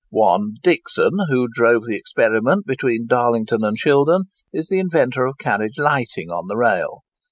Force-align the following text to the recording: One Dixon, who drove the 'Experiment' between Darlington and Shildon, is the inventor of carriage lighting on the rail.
One 0.09 0.53
Dixon, 0.63 1.11
who 1.29 1.47
drove 1.47 1.85
the 1.85 1.95
'Experiment' 1.95 2.65
between 2.65 3.05
Darlington 3.05 3.63
and 3.63 3.77
Shildon, 3.77 4.23
is 4.51 4.67
the 4.67 4.79
inventor 4.79 5.27
of 5.27 5.37
carriage 5.37 5.77
lighting 5.77 6.31
on 6.31 6.47
the 6.47 6.57
rail. 6.57 7.03